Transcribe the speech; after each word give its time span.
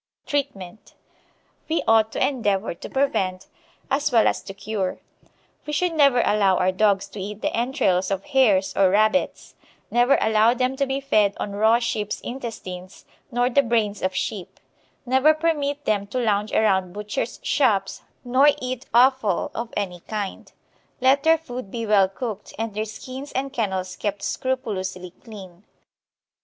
Treatment 0.25 0.95
We 1.69 1.83
ought 1.87 2.11
to 2.13 2.27
endeavour 2.27 2.73
to 2.73 2.89
prevent 2.89 3.45
as 3.91 4.11
well 4.11 4.27
as 4.27 4.41
to 4.45 4.53
cure. 4.55 4.97
We 5.67 5.73
should 5.73 5.93
never 5.93 6.21
allow 6.25 6.57
our 6.57 6.71
dogs 6.71 7.07
to 7.09 7.19
eat 7.21 7.43
the 7.43 7.55
entrails 7.55 8.09
of 8.09 8.23
hares 8.25 8.75
or 8.75 8.89
rabbits. 8.89 9.53
Never 9.91 10.17
allow 10.19 10.55
them 10.55 10.75
to 10.77 10.87
be 10.87 11.01
fed 11.01 11.35
on 11.39 11.51
raw 11.51 11.77
sheep's 11.77 12.19
intestines, 12.21 13.05
nor 13.31 13.51
the 13.51 13.61
brains 13.61 14.01
of 14.01 14.15
sheep. 14.15 14.59
Never 15.05 15.35
permit 15.35 15.85
them 15.85 16.07
to 16.07 16.17
lounge 16.17 16.51
around 16.51 16.93
butchers' 16.93 17.39
shops, 17.43 18.01
nor 18.23 18.49
eat 18.59 18.87
offal 18.95 19.51
of 19.53 19.71
any 19.77 19.99
kind. 19.99 20.51
Let 20.99 21.21
their 21.21 21.37
food 21.37 21.69
be 21.69 21.85
well 21.85 22.09
cooked, 22.09 22.55
and 22.57 22.73
their 22.73 22.85
skins 22.85 23.31
and 23.33 23.53
kennels 23.53 23.95
kept 23.97 24.23
scrupulously 24.23 25.11
clean. 25.23 25.63